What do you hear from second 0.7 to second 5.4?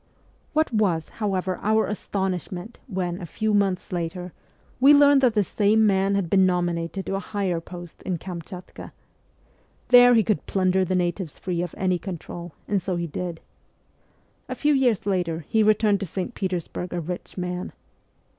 was, however, our astonishment when, a few months later, we learned that